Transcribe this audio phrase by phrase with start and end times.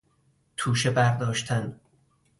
[0.57, 1.79] توشه برداشتن